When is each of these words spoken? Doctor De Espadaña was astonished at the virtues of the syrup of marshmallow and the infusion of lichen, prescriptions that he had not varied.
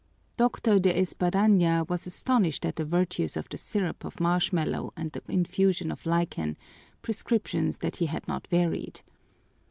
Doctor 0.35 0.79
De 0.79 0.91
Espadaña 0.91 1.87
was 1.87 2.07
astonished 2.07 2.65
at 2.65 2.75
the 2.77 2.85
virtues 2.85 3.37
of 3.37 3.47
the 3.49 3.57
syrup 3.59 4.03
of 4.03 4.19
marshmallow 4.19 4.91
and 4.97 5.11
the 5.11 5.21
infusion 5.27 5.91
of 5.91 6.07
lichen, 6.07 6.57
prescriptions 7.03 7.77
that 7.77 7.97
he 7.97 8.07
had 8.07 8.27
not 8.27 8.47
varied. 8.47 9.01